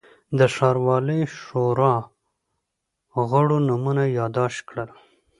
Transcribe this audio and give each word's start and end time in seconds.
د 0.39 0.41
ښاروالۍ 0.55 1.21
شورا 1.41 1.95
غړو 3.29 3.57
نومونه 3.67 4.03
یاداشت 4.19 4.59
کړل. 4.69 4.89